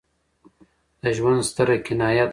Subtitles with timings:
[1.01, 2.29] د ژوند ستره کنایه دا ده.